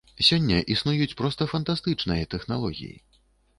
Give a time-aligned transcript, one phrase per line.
[0.27, 2.93] Сёння існуюць проста фантастычныя тэхналогіі.